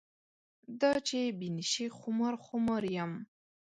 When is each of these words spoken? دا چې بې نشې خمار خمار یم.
دا 0.79 0.93
چې 1.07 1.19
بې 1.37 1.47
نشې 1.57 1.85
خمار 1.99 2.35
خمار 2.45 2.83
یم. 2.95 3.11